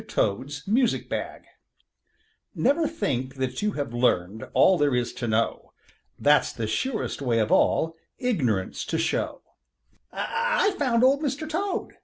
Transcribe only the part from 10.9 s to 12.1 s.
Old Mr. Toad!"